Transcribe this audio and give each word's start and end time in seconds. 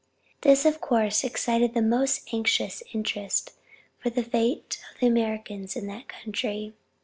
This 0.41 0.65
of 0.65 0.81
course 0.81 1.23
excited 1.23 1.75
the 1.75 1.81
most 1.83 2.27
anxious 2.33 2.81
interest 2.91 3.51
for 3.99 4.09
the 4.09 4.23
fate 4.23 4.81
of 4.91 4.99
the 4.99 5.05
Americans 5.05 5.75
in 5.75 5.85
that 5.85 6.07
country. 6.07 6.73